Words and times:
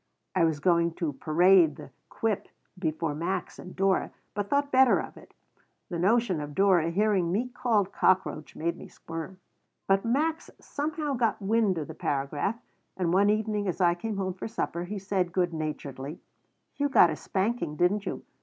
I 0.33 0.45
was 0.45 0.59
going 0.59 0.95
to 0.95 1.13
parade 1.13 1.75
the 1.75 1.91
"quip" 2.09 2.47
before 2.79 3.13
Max 3.13 3.59
and 3.59 3.75
Dora, 3.75 4.09
but 4.33 4.49
thought 4.49 4.71
better 4.71 4.99
of 4.99 5.15
it. 5.15 5.31
The 5.89 5.99
notion 5.99 6.41
of 6.41 6.55
Dora 6.55 6.89
hearing 6.89 7.31
me 7.31 7.49
called 7.49 7.91
"cockroach" 7.91 8.55
made 8.55 8.77
me 8.77 8.87
squirm 8.87 9.37
But 9.87 10.03
Max 10.03 10.49
somehow 10.59 11.13
got 11.13 11.39
wind 11.39 11.77
of 11.77 11.87
the 11.87 11.93
paragraph, 11.93 12.59
and 12.97 13.13
one 13.13 13.29
evening 13.29 13.67
as 13.67 13.79
I 13.79 13.93
came 13.93 14.17
home 14.17 14.33
for 14.33 14.47
supper 14.47 14.85
he 14.85 14.97
said, 14.97 15.31
good 15.31 15.53
naturedly: 15.53 16.19
"You 16.77 16.89
got 16.89 17.11
a 17.11 17.15
spanking, 17.15 17.75
didn't 17.75 18.07
you? 18.07 18.23